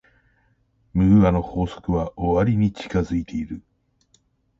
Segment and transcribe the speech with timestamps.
[0.95, 3.61] ムーアの法則は終わりに近づいている。